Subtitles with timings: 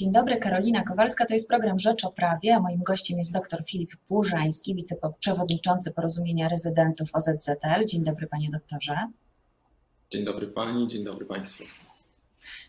[0.00, 1.26] Dzień dobry, Karolina Kowalska.
[1.26, 6.48] To jest program Rzecz o Prawie, a moim gościem jest dr Filip Płużański, wiceprzewodniczący Porozumienia
[6.48, 7.84] Rezydentów OZZL.
[7.86, 8.96] Dzień dobry, panie doktorze.
[10.10, 11.64] Dzień dobry pani, dzień dobry państwu.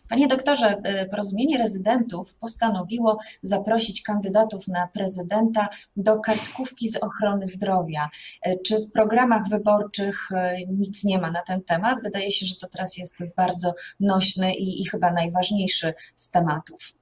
[0.08, 8.08] Panie doktorze, y, Porozumienie Rezydentów postanowiło zaprosić kandydatów na prezydenta do kartkówki z ochrony zdrowia.
[8.46, 10.36] Y, czy w programach wyborczych y,
[10.68, 12.02] nic nie ma na ten temat?
[12.02, 17.01] Wydaje się, że to teraz jest bardzo nośny i, i chyba najważniejszy z tematów.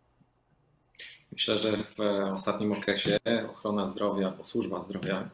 [1.32, 2.00] Myślę, że w
[2.32, 3.18] ostatnim okresie
[3.50, 5.30] ochrona zdrowia, bo służba zdrowia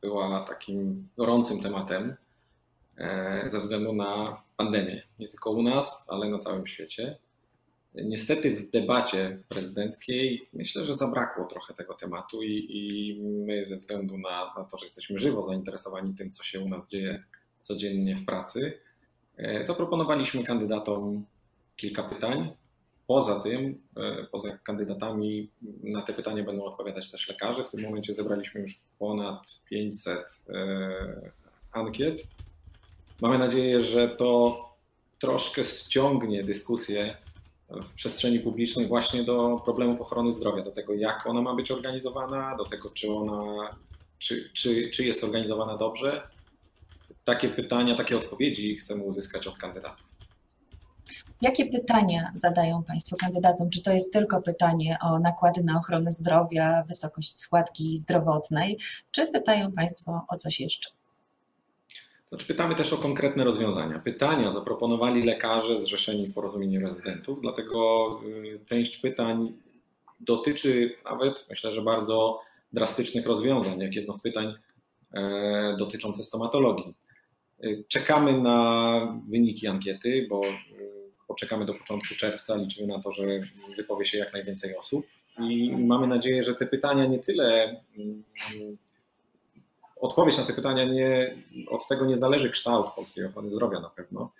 [0.00, 2.16] była takim gorącym tematem
[3.46, 5.02] ze względu na pandemię.
[5.18, 7.18] Nie tylko u nas, ale na całym świecie.
[7.94, 14.18] Niestety w debacie prezydenckiej myślę, że zabrakło trochę tego tematu i, i my ze względu
[14.18, 17.24] na, na, to, że jesteśmy żywo zainteresowani tym, co się u nas dzieje
[17.60, 18.78] codziennie w pracy,
[19.36, 21.24] e, zaproponowaliśmy kandydatom
[21.76, 22.52] kilka pytań.
[23.10, 25.50] Poza tym, e, poza kandydatami
[25.82, 27.64] na te pytania będą odpowiadać też lekarze.
[27.64, 31.32] W tym momencie zebraliśmy już ponad 500 e,
[31.72, 32.26] ankiet
[33.20, 34.58] Mamy nadzieję, że to
[35.20, 37.16] troszkę ściągnie dyskusję
[37.68, 42.56] w przestrzeni publicznej właśnie do problemów ochrony zdrowia, do tego, jak ona ma być organizowana,
[42.56, 43.76] do tego, czy ona,
[44.18, 46.28] czy, czy, czy jest organizowana dobrze.
[47.24, 50.19] Takie pytania, takie odpowiedzi chcemy uzyskać od kandydatów.
[51.42, 53.70] Jakie pytania zadają Państwo kandydatom?
[53.70, 58.78] Czy to jest tylko pytanie o nakłady na ochronę zdrowia, wysokość składki zdrowotnej,
[59.10, 60.90] czy pytają Państwo o coś jeszcze?
[62.26, 63.98] Znaczy pytamy też o konkretne rozwiązania.
[63.98, 68.08] Pytania zaproponowali lekarze zrzeszeni w porozumieniu rezydentów, dlatego
[68.44, 69.52] y, część pytań
[70.20, 72.40] dotyczy nawet, myślę, że bardzo
[72.72, 74.54] drastycznych rozwiązań, jak jedno z pytań
[75.14, 76.94] e, dotyczące stomatologii.
[77.64, 80.99] Y, czekamy na wyniki ankiety, bo y,
[81.30, 83.22] poczekamy do początku czerwca, liczymy na to, że
[83.76, 85.06] wypowie się jak najwięcej osób.
[85.38, 88.24] I mamy nadzieję, że te pytania nie tyle mm,
[90.00, 91.36] odpowiedź na te pytania nie,
[91.68, 94.32] od tego nie zależy kształt polskiej ochrony zdrowia na pewno,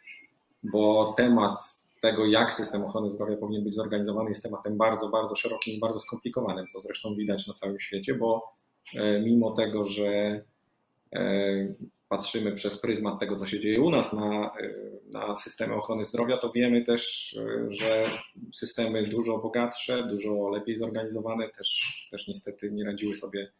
[0.63, 5.75] bo temat tego, jak system ochrony zdrowia powinien być zorganizowany, jest tematem bardzo, bardzo szerokim
[5.75, 8.53] i bardzo skomplikowanym, co zresztą widać na całym świecie, bo
[8.95, 10.43] e, mimo tego, że
[11.13, 11.75] e,
[12.11, 14.51] patrzymy przez pryzmat tego, co się dzieje u nas na,
[15.13, 17.37] na systemy ochrony zdrowia, to wiemy też,
[17.69, 18.11] że
[18.53, 23.51] systemy dużo bogatsze, dużo lepiej zorganizowane też, też niestety nie radziły sobie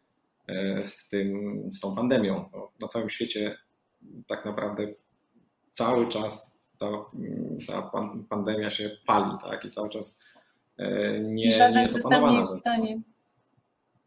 [0.51, 2.49] E, z, tym, z tą pandemią.
[2.53, 3.57] No, na całym świecie
[4.27, 4.87] tak naprawdę
[5.71, 6.87] cały czas ta,
[7.67, 7.91] ta
[8.29, 9.65] pandemia się pali, tak?
[9.65, 10.23] I cały czas
[10.77, 13.01] e, nie, I żaden nie jest system nie jest w stanie.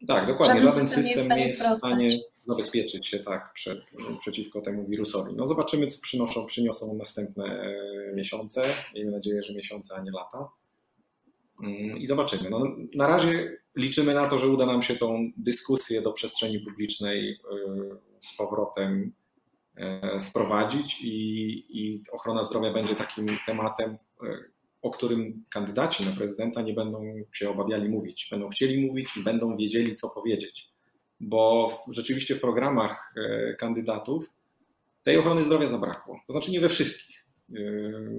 [0.07, 0.61] Tak, dokładnie.
[0.61, 2.07] Żaden, żaden system, system, nie jest w stanie,
[2.45, 3.79] zabezpieczyć się tak przed,
[4.19, 5.33] przeciwko temu wirusowi.
[5.35, 8.73] No zobaczymy, co przynoszą, przyniosą następne e, miesiące.
[8.95, 10.49] Miejmy nadzieję, że miesiące, a nie lata.
[11.63, 12.49] Mm, I zobaczymy.
[12.49, 17.31] No, na razie liczymy na to, że uda nam się tą dyskusję do przestrzeni publicznej
[17.31, 17.37] y,
[18.19, 19.11] z powrotem
[20.15, 24.27] y, sprowadzić i, i ochrona zdrowia będzie takim tematem, y,
[24.81, 27.03] o którym kandydaci na prezydenta nie będą
[27.33, 28.27] się obawiali mówić.
[28.31, 30.74] Będą chcieli mówić i będą wiedzieli, co powiedzieć.
[31.19, 33.13] Bo rzeczywiście w programach
[33.59, 34.33] kandydatów
[35.03, 36.19] tej ochrony zdrowia zabrakło.
[36.27, 37.25] To znaczy nie we wszystkich.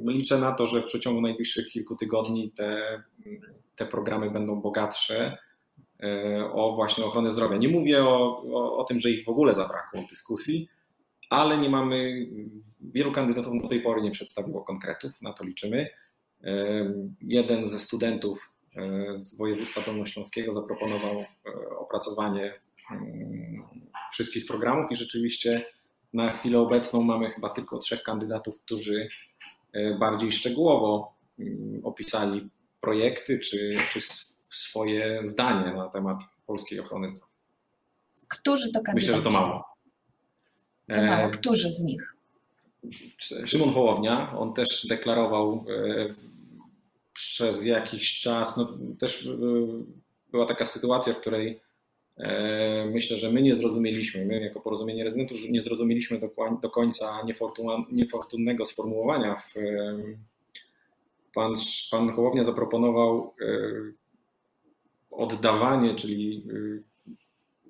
[0.07, 3.03] Liczę na to, że w przeciągu najbliższych kilku tygodni te,
[3.77, 5.39] te programy będą bogatsze
[6.03, 7.57] E, o właśnie ochronę zdrowia.
[7.57, 10.69] Nie mówię o, o, o, tym, że ich w ogóle zabrakło w dyskusji,
[11.31, 12.27] ale nie mamy,
[12.81, 15.89] wielu kandydatów do tej pory nie przedstawiło konkretów, na to liczymy.
[16.45, 16.55] E,
[17.21, 21.25] jeden ze studentów e, z województwa dolnośląskiego zaproponował
[21.79, 22.53] opracowanie
[24.13, 25.67] wszystkich programów i rzeczywiście
[26.13, 29.09] na chwilę obecną mamy chyba tylko trzech kandydatów, którzy
[29.99, 34.01] bardziej szczegółowo mm, opisali projekty czy, czy
[34.51, 37.33] swoje zdanie na temat polskiej ochrony zdrowia.
[38.29, 38.95] Którzy to kandydaci?
[38.95, 39.65] Myślę, że to mało.
[40.89, 41.29] To mało.
[41.29, 42.17] E, Którzy z nich?
[43.47, 46.15] Szymon Hołownia, on też deklarował e,
[47.13, 49.31] przez jakiś czas, no też e,
[50.31, 51.61] była taka sytuacja, w której
[52.93, 56.21] myślę, że my nie zrozumieliśmy, my jako porozumienie rezydentów nie zrozumieliśmy
[56.63, 57.23] do, końca
[57.93, 59.37] niefortunnego sformułowania.
[59.37, 59.55] W,
[61.35, 61.53] pan,
[61.91, 63.35] pan Hołownia zaproponował
[65.11, 66.45] oddawanie, czyli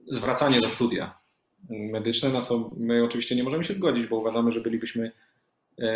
[0.09, 1.19] zwracanie do studia
[1.71, 5.11] medyczne, na co my oczywiście nie możemy się zgodzić, bo uważamy, że bylibyśmy e,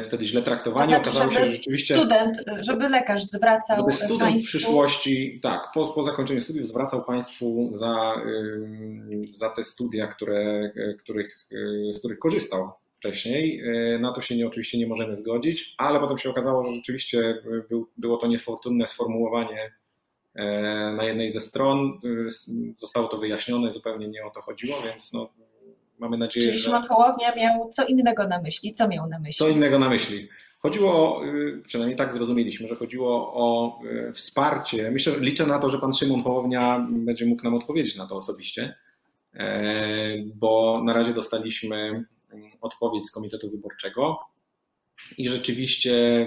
[0.05, 0.93] wtedy źle traktowani.
[0.93, 1.97] To znaczy, Okazało się, że rzeczywiście.
[1.97, 3.77] Student, żeby lekarz zwracał.
[3.77, 4.49] Żeby student państwu...
[4.49, 8.15] w przyszłości, tak, po, po zakończeniu studiów zwracał Państwu za,
[9.31, 11.49] za te studia, które, których,
[11.91, 13.63] z których korzystał wcześniej.
[13.95, 17.43] E, na to się nie, oczywiście nie możemy zgodzić, ale potem się okazało, że rzeczywiście
[17.69, 19.73] był, było to niefortunne sformułowanie
[20.97, 22.01] na jednej ze stron.
[22.77, 25.33] Zostało to wyjaśnione, zupełnie nie o to chodziło, więc no,
[26.01, 28.73] mamy nadzieję, Czyli Szymon Hołownia miał co innego na myśli.
[28.73, 29.47] Co miał na myśli?
[29.47, 30.29] Co innego na myśli.
[30.59, 31.23] Chodziło,
[31.67, 33.79] przynajmniej tak zrozumieliśmy, że chodziło o
[34.13, 34.91] wsparcie.
[34.91, 38.75] Myślę, liczę na to, że pan Szymon Hołownia będzie mógł nam odpowiedzieć na to osobiście,
[40.35, 42.05] bo na razie dostaliśmy
[42.61, 44.19] odpowiedź z Komitetu Wyborczego
[45.19, 46.27] i rzeczywiście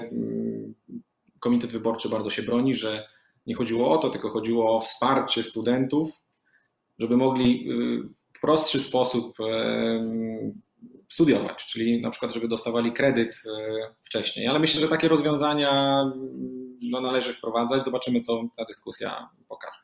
[1.40, 3.08] Komitet Wyborczy bardzo się broni, że
[3.48, 6.22] nie chodziło o to, tylko chodziło o wsparcie studentów,
[7.00, 7.69] żeby mogli
[8.16, 9.38] w prostszy sposób
[11.10, 13.44] studiować, czyli na przykład, żeby dostawali kredyt
[14.04, 14.48] wcześniej.
[14.48, 16.04] Ale myślę, że takie rozwiązania
[16.81, 17.84] no, należy wprowadzać.
[17.84, 19.78] Zobaczymy, co ta dyskusja pokaże.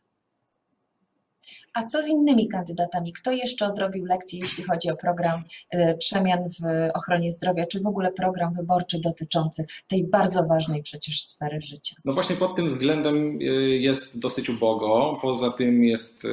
[1.74, 3.14] A co z innymi kandydatami?
[3.14, 7.88] Kto jeszcze odrobił lekcje, jeśli chodzi o program y, przemian w ochronie zdrowia, czy w
[7.88, 11.96] ogóle program wyborczy dotyczący tej bardzo ważnej przecież sfery życia?
[12.06, 13.44] No właśnie pod tym względem y,
[13.78, 15.18] jest dosyć ubogo.
[15.22, 16.24] Poza tym jest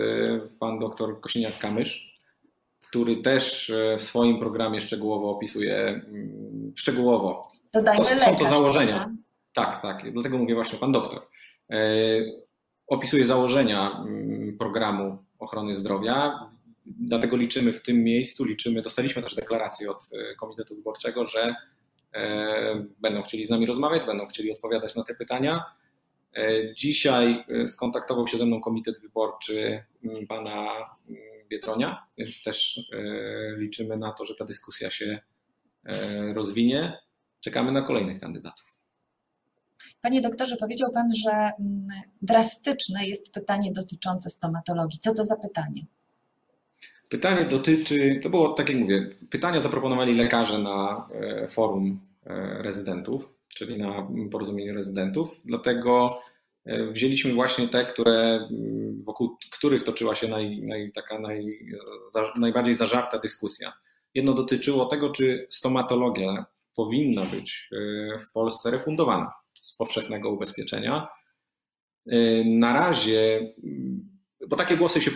[0.60, 2.05] pan doktor Kosiniak-Kamysz,
[2.88, 7.48] który też w swoim programie szczegółowo opisuje, mm, szczegółowo.
[7.74, 8.94] Dodajmy to, lekarz, są to założenia.
[8.96, 9.16] Prawda?
[9.52, 10.12] Tak, tak.
[10.12, 11.18] Dlatego mówię właśnie pan doktor.
[12.86, 16.48] Opisuje założenia mm, programu ochrony zdrowia.
[16.86, 21.54] Dlatego liczymy w tym miejscu, liczymy, dostaliśmy też deklarację od e, Komitetu Wyborczego, że
[22.14, 25.64] e, będą chcieli z nami rozmawiać, będą chcieli odpowiadać na te pytania.
[26.36, 29.84] E, dzisiaj skontaktował się ze mną Komitet Wyborczy
[30.28, 30.66] pana
[31.48, 32.80] Biedronia, więc też
[33.56, 35.20] liczymy na to, że ta dyskusja się
[36.34, 36.98] rozwinie.
[37.40, 38.76] Czekamy na kolejnych kandydatów.
[40.02, 41.86] Panie doktorze, powiedział Pan, że mm,
[42.22, 44.98] drastyczne jest pytanie dotyczące stomatologii.
[44.98, 45.86] Co to za pytanie?
[47.08, 53.34] Pytanie dotyczy, to było tak jak mówię, pytania zaproponowali lekarze na e, forum e, rezydentów,
[53.48, 56.20] czyli na porozumieniu rezydentów, dlatego
[56.64, 58.48] e, wzięliśmy właśnie te, które,
[59.04, 61.58] wokół których toczyła się naj, naj, taka naj,
[62.36, 63.72] najbardziej zażarta dyskusja.
[64.14, 66.46] Jedno dotyczyło tego, czy stomatologia
[66.76, 67.70] powinna być
[68.20, 71.08] w Polsce refundowana z powszechnego ubezpieczenia.
[72.12, 73.54] Y, na razie,
[74.48, 75.10] bo takie głosy się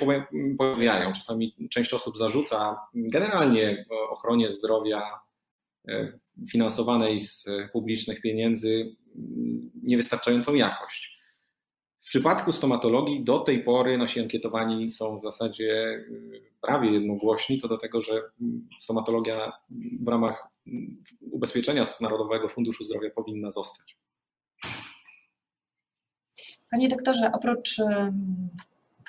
[0.59, 5.21] pojawiają, czasami część osób zarzuca generalnie ochronie zdrowia
[5.88, 6.19] y,
[6.50, 8.97] finansowanej z publicznych pieniędzy
[9.83, 11.20] niewystarczającą jakość.
[12.11, 17.77] Przypadku stomatologii do tej pory nasi ankietowani są w zasadzie y, prawie jednogłośni co do
[17.77, 18.23] tego, że
[18.79, 19.53] stomatologia
[20.01, 20.49] w ramach
[21.31, 23.97] ubezpieczenia z Narodowego Funduszu Zdrowia powinna zostać.
[26.71, 27.77] Panie doktorze, oprócz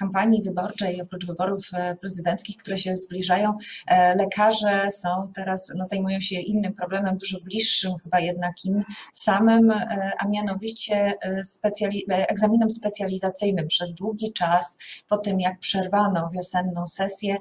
[0.01, 3.57] kampanii wyborczej, oprócz wyborów e, prezydenckich, które się zbliżają,
[3.87, 8.83] e, lekarze są teraz, no, zajmują się innym problemem, dużo bliższym chyba jednak im
[9.13, 11.13] samym, e, a mianowicie
[11.43, 13.67] specjali egzaminem specjalizacyjnym.
[13.67, 14.77] Przez długi czas,
[15.07, 17.37] po tym jak przerwano wiosenną sesję,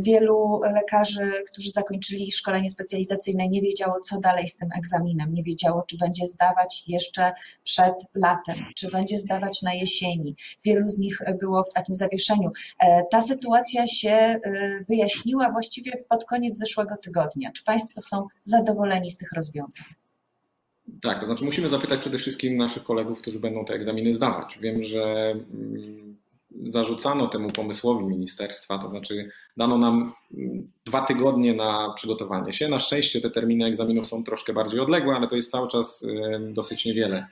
[0.00, 5.84] wielu lekarzy, którzy zakończyli szkolenie specjalizacyjne, nie wiedziało, co dalej z tym egzaminem, nie wiedziało,
[5.86, 7.32] czy będzie zdawać jeszcze
[7.64, 10.36] przed latem, czy będzie zdawać na jesieni.
[10.64, 12.50] Wielu z nich było w takim zawieszeniu.
[12.78, 14.40] E, ta sytuacja się e,
[14.88, 17.50] wyjaśniła właściwie pod koniec zeszłego tygodnia.
[17.52, 19.84] Czy Państwo są zadowoleni z tych rozwiązań?
[21.02, 24.58] Tak, to znaczy musimy zapytać przede wszystkim naszych kolegów, którzy będą te egzaminy zdawać.
[24.58, 26.11] Wiem, że mm,
[26.66, 32.68] zarzucano temu pomysłowi ministerstwa, to znaczy dano nam mm, dwa tygodnie na przygotowanie się.
[32.68, 36.06] Na szczęście te terminy egzaminów są troszkę bardziej odległe, ale to jest cały czas
[36.52, 37.26] dosyć niewiele.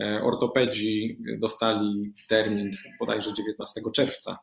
[0.00, 4.38] E, ortopedzi dostali termin bodajże 19 czerwca.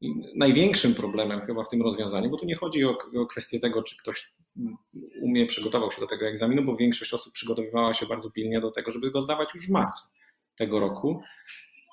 [0.00, 3.82] I największym problemem chyba w tym rozwiązaniu, bo tu nie chodzi o, o kwestię tego,
[3.82, 4.32] czy ktoś
[5.22, 8.90] umie, przygotował się do tego egzaminu, bo większość osób przygotowywała się bardzo pilnie do tego,
[8.90, 10.02] żeby go zdawać już w marcu
[10.56, 11.22] tego roku,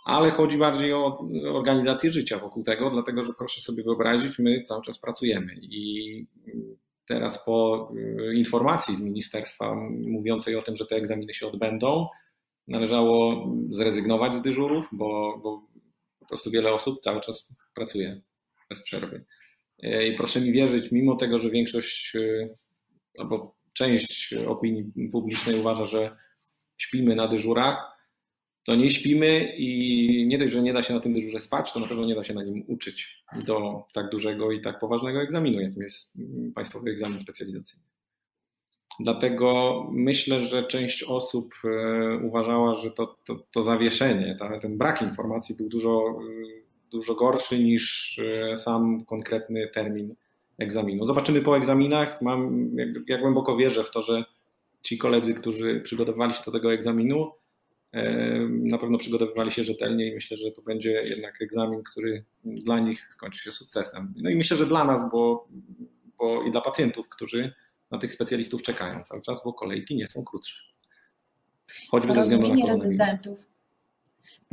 [0.03, 4.81] ale chodzi bardziej o organizację życia wokół tego, dlatego że proszę sobie wyobrazić, my cały
[4.81, 6.27] czas pracujemy i
[7.07, 9.75] teraz po y, informacji z ministerstwa
[10.07, 12.07] mówiącej o tym, że te egzaminy się odbędą,
[12.67, 15.61] należało zrezygnować z dyżurów, bo, bo
[16.19, 18.21] po prostu wiele osób cały czas pracuje
[18.69, 19.25] bez przerwy.
[19.83, 22.49] I proszę mi wierzyć, mimo tego, że większość e,
[23.19, 26.17] albo część opinii publicznej uważa, że
[26.77, 27.92] śpimy na dyżurach,
[28.63, 31.79] to nie śpimy i nie dość, że nie da się na tym dyżurze spać, to
[31.79, 35.61] na pewno nie da się na nim uczyć do tak dużego i tak poważnego egzaminu,
[35.61, 36.17] jakim jest
[36.55, 37.83] państwowy egzamin specjalizacyjny.
[38.99, 45.55] Dlatego myślę, że część osób e, uważała, że to, to, to zawieszenie, ten brak informacji
[45.55, 50.15] był dużo, e, dużo gorszy niż e, sam konkretny termin
[50.57, 51.05] egzaminu.
[51.05, 52.21] Zobaczymy po egzaminach.
[52.21, 52.71] Mam,
[53.07, 54.25] ja głęboko wierzę w to, że
[54.81, 57.31] ci koledzy, którzy przygotowywali się do tego egzaminu,
[58.49, 63.07] na pewno przygotowywali się rzetelnie i myślę, że to będzie jednak egzamin, który dla nich
[63.11, 64.13] skończy się sukcesem.
[64.17, 65.47] No i myślę, że dla nas, bo,
[66.17, 67.53] bo i dla pacjentów, którzy
[67.91, 70.63] na tych specjalistów czekają cały czas, bo kolejki nie są krótsze.
[71.89, 73.52] Choćby ze względu na rezydentów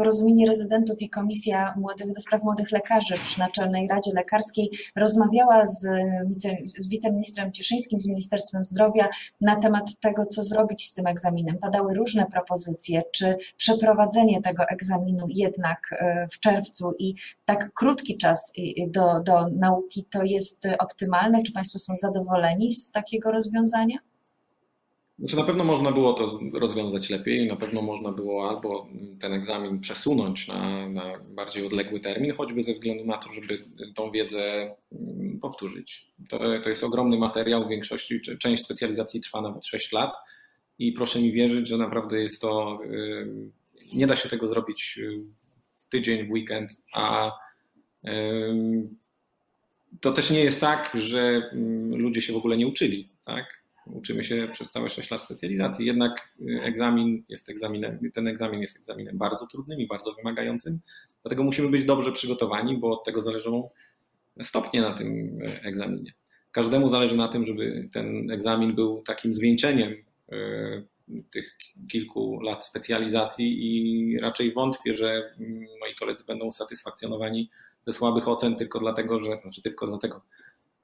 [0.01, 5.87] Porozumienie Rezydentów i Komisja Młodych do Spraw Młodych Lekarzy przy Naczelnej Radzie Lekarskiej rozmawiała z,
[6.27, 9.09] wice, z wiceministrem Cieszyńskim, z Ministerstwem Zdrowia
[9.41, 11.59] na temat tego, co zrobić z tym egzaminem.
[11.59, 17.15] Padały różne propozycje, czy przeprowadzenie tego egzaminu jednak e, w czerwcu i
[17.45, 18.53] tak krótki czas
[18.89, 21.43] do, do nauki to jest optymalne?
[21.43, 23.99] Czy Państwo są zadowoleni z takiego rozwiązania?
[25.21, 28.89] Znaczy na pewno można było to rozwiązać lepiej, na pewno można było albo
[29.21, 34.11] ten egzamin przesunąć na, na, bardziej odległy termin, choćby ze względu na to, żeby tą
[34.11, 36.13] wiedzę mm, powtórzyć.
[36.29, 40.13] To, to jest ogromny materiał, w większości część specjalizacji trwa nawet 6 lat
[40.79, 43.51] i proszę mi wierzyć, że naprawdę jest to, y,
[43.93, 45.21] nie da się tego zrobić y,
[45.73, 47.33] w tydzień, w weekend, a
[50.01, 53.60] to też nie jest tak, że mm, ludzie się w ogóle nie uczyli, tak?
[53.87, 55.87] Uczymy się przez całe 6 lat specjalizacji.
[55.87, 60.81] Jednak y, egzamin jest egzaminem, ten egzamin jest egzaminem bardzo trudnym i bardzo wymagającym,
[61.23, 63.69] dlatego musimy być dobrze przygotowani, bo od tego zależą
[64.43, 66.13] stopnie na tym y, egzaminie.
[66.53, 69.93] Każdemu zależy na tym, żeby ten egzamin był takim zwieńczeniem
[70.33, 70.85] y,
[71.31, 71.57] tych
[71.91, 75.35] kilku lat specjalizacji i raczej wątpię, że
[75.81, 77.51] moi koledzy będą usatysfakcjonowani
[77.83, 80.23] ze słabych ocen tylko dlatego, że, znaczy tylko dlatego,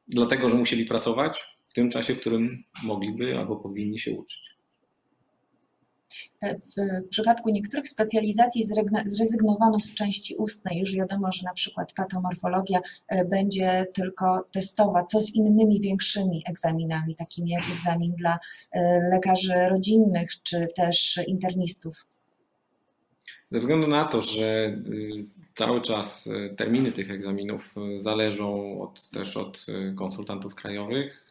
[0.08, 4.56] dlatego, że musieli pracować, tym czasie, w którym mogliby albo powinni się uczyć.
[6.42, 8.64] W przypadku niektórych specjalizacji
[9.06, 10.78] zrezygnowano z części ustnej.
[10.78, 15.04] Już wiadomo, że na przykład patomorfologia e, będzie tylko testowa.
[15.04, 18.38] Co z innymi większymi egzaminami, takimi jak egzamin dla
[18.72, 22.06] e, lekarzy rodzinnych czy też internistów?
[23.50, 25.24] Ze względu na to, że y,
[25.54, 31.26] cały czas y, terminy tych egzaminów y, zależą od, też od konsultantów krajowych,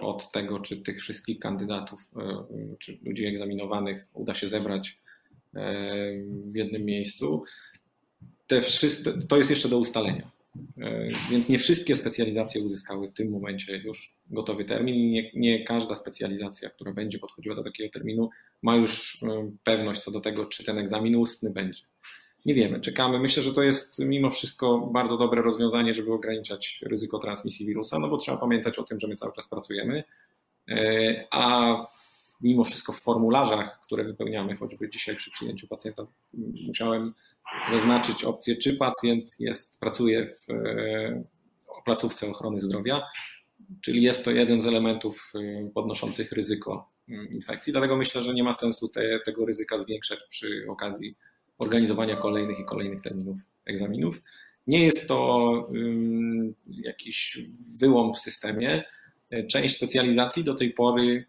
[0.00, 2.10] od tego, czy tych wszystkich kandydatów,
[2.78, 4.98] czy ludzi egzaminowanych uda się zebrać
[6.24, 7.44] w jednym miejscu.
[8.46, 8.60] Te
[9.28, 10.30] to jest jeszcze do ustalenia.
[10.78, 15.64] E, więc nie wszystkie specjalizacje uzyskały w tym momencie już gotowy termin i nie, nie,
[15.64, 18.30] każda specjalizacja, która będzie podchodziła do takiego terminu,
[18.62, 21.82] ma już e, pewność co do tego, czy ten egzamin ustny będzie.
[22.46, 23.18] Nie wiemy, czekamy.
[23.18, 28.08] Myślę, że to jest mimo wszystko bardzo dobre rozwiązanie, żeby ograniczać ryzyko transmisji wirusa, no
[28.08, 30.04] bo trzeba pamiętać o tym, że my cały czas pracujemy,
[30.68, 31.76] e, a
[32.40, 36.06] mimo wszystko w formularzach, które wypełniamy, choćby dzisiaj przy przyjęciu pacjenta,
[36.66, 37.14] musiałem
[37.70, 41.24] zaznaczyć opcję, czy pacjent jest, pracuje w e,
[41.84, 43.02] placówce ochrony zdrowia,
[43.80, 47.72] czyli jest to jeden z elementów e, podnoszących ryzyko mm, infekcji.
[47.72, 51.16] Dlatego myślę, że nie ma sensu te, tego ryzyka zwiększać przy okazji
[51.58, 54.22] organizowania kolejnych i kolejnych terminów egzaminów.
[54.66, 57.38] Nie jest to um, jakiś
[57.80, 58.84] wyłom w systemie.
[59.50, 61.26] Część specjalizacji do tej pory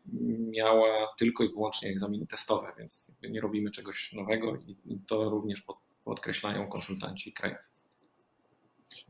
[0.49, 5.77] miała tylko i wyłącznie egzaminy testowe, więc nie robimy czegoś nowego i to również pod,
[6.09, 7.63] podkreślają konsultanci krajowi.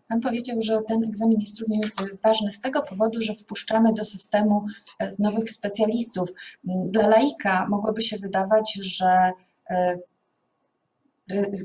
[0.08, 1.92] Pan powiedział, że ten egzamin jest również
[2.24, 4.66] ważny z tego powodu, że wpuszczamy do systemu
[5.00, 6.30] e, nowych specjalistów.
[6.64, 9.32] Dla laika mogłoby się wydawać, że
[9.70, 9.98] e,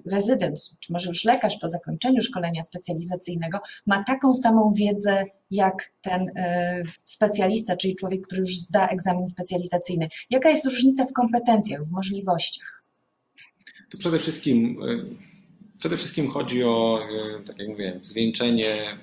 [0.06, 6.30] rezydent, czy może już lekarz po zakończeniu szkolenia specjalizacyjnego ma taką samą wiedzę jak ten
[6.36, 10.08] e, specjalista, czyli człowiek, który już zda egzamin specjalizacyjny.
[10.30, 12.83] Jaka jest różnica w kompetencjach, w możliwościach?
[13.94, 15.04] Tu przede wszystkim, e,
[15.78, 18.98] przede wszystkim chodzi o, e, tak jak mówiłem, zwieńczenie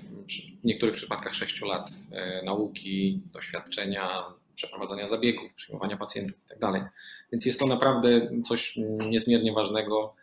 [0.62, 4.24] w niektórych przypadkach 6 lat e, nauki, doświadczenia,
[4.56, 6.60] przeprowadzania zabiegów, przyjmowania pacjentów itd.
[6.60, 6.92] Tak
[7.32, 8.76] Więc jest to naprawdę coś
[9.10, 10.16] niezmiernie ważnego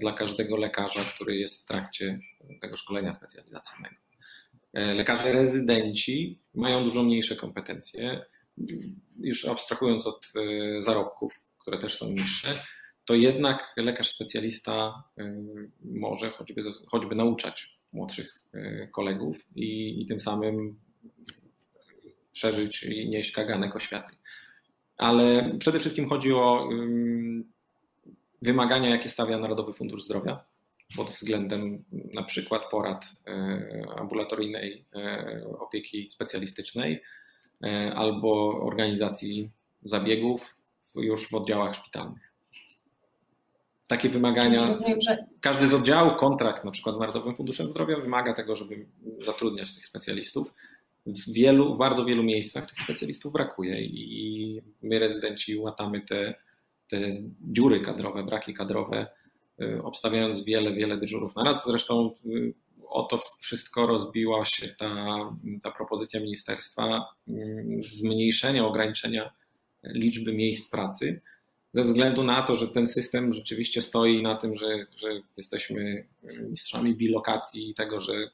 [0.00, 2.20] dla każdego lekarza, który jest w trakcie
[2.60, 3.94] tego szkolenia specjalizacyjnego.
[4.72, 8.24] Lekarze rezydenci mają dużo mniejsze kompetencje,
[9.20, 10.32] już abstrahując od
[10.78, 12.62] zarobków, które też są niższe,
[13.04, 20.20] to jednak lekarz specjalista y, może choćby, choćby nauczać młodszych y, kolegów i, i tym
[20.20, 20.78] samym
[22.32, 24.12] szerzyć i nieść kaganek oświaty.
[24.96, 26.68] Ale przede wszystkim chodzi o
[28.42, 30.44] wymagania, jakie stawia Narodowy Fundusz Zdrowia
[30.96, 34.84] pod względem na przykład porad y, ambulatoryjnej
[35.58, 37.02] opieki specjalistycznej
[37.94, 39.50] albo organizacji
[39.82, 40.56] zabiegów
[40.96, 42.31] już w oddziałach szpitalnych
[43.92, 44.66] takie wymagania.
[44.66, 45.24] Rozumiem, że...
[45.40, 48.86] Każdy z oddziałów, kontrakt na przykład z Narodowym Funduszem Zdrowia wymaga tego, żeby
[49.18, 50.54] zatrudniać tych specjalistów.
[51.06, 56.34] W, wielu, w bardzo wielu miejscach tych specjalistów brakuje i my rezydenci łatamy te,
[56.88, 56.98] te
[57.40, 59.06] dziury kadrowe, braki kadrowe,
[59.82, 61.66] obstawiając wiele, wiele dyżurów na raz.
[61.66, 62.10] Zresztą
[62.88, 64.94] o to wszystko rozbiła się ta,
[65.62, 69.32] ta propozycja ministerstwa mm, zmniejszenia, ograniczenia
[69.84, 71.20] liczby miejsc pracy,
[71.72, 76.06] ze względu na to, że ten system rzeczywiście stoi na tym, że, że jesteśmy
[76.50, 78.30] mistrzami bilokacji i tego, że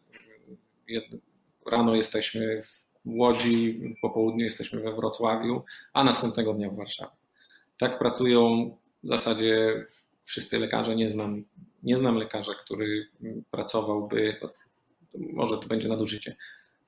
[1.66, 7.12] rano jesteśmy w Łodzi, po południu jesteśmy we Wrocławiu, a następnego dnia w Warszawie.
[7.78, 8.71] Tak pracują
[9.02, 9.85] w zasadzie
[10.23, 10.97] wszyscy lekarze.
[10.97, 11.45] Nie znam,
[11.83, 13.09] nie znam lekarza, który
[13.50, 14.37] pracowałby,
[15.14, 16.37] może to będzie nadużycie.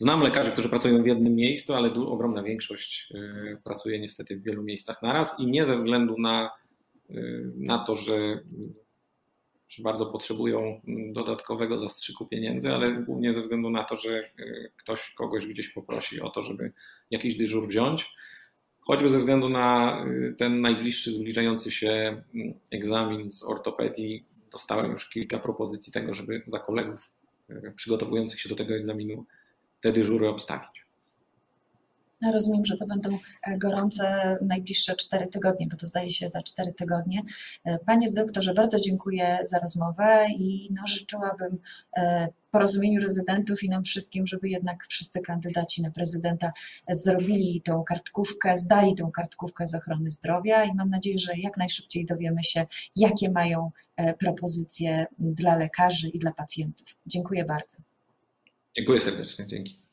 [0.00, 4.62] Znam lekarzy, którzy pracują w jednym miejscu, ale ogromna większość y, pracuje niestety w wielu
[4.62, 6.50] miejscach naraz i nie ze względu na,
[7.11, 8.40] y, na to, że,
[9.69, 10.80] że bardzo potrzebują
[11.12, 16.21] dodatkowego zastrzyku pieniędzy, ale głównie ze względu na to, że y, ktoś kogoś gdzieś poprosi
[16.21, 16.73] o to, żeby
[17.11, 18.14] jakiś dyżur wziąć.
[18.80, 19.99] Choćby ze względu na
[20.38, 26.59] ten najbliższy, zbliżający się mm, egzamin z ortopedii, dostałem już kilka propozycji tego, żeby za
[26.59, 27.11] kolegów
[27.75, 29.26] przygotowujących się do tego egzaminu
[29.80, 30.80] te dyżury obstawić.
[32.32, 36.72] Rozumiem, że to będą e, gorące najbliższe cztery tygodnie, bo to zdaje się za cztery
[36.72, 37.22] tygodnie.
[37.64, 41.58] E, panie doktorze, bardzo dziękuję za rozmowę i no, życzyłabym
[41.96, 46.52] e, porozumieniu rezydentów i nam wszystkim, żeby jednak wszyscy kandydaci na prezydenta
[46.90, 52.04] zrobili tą kartkówkę, zdali tą kartkówkę z ochrony zdrowia i mam nadzieję, że jak najszybciej
[52.04, 53.70] dowiemy się, jakie mają
[54.18, 56.87] propozycje dla lekarzy i dla pacjentów.
[57.06, 57.89] Dziękuję bardzo.
[58.77, 59.89] Dziękuję serdecznie, dzięki.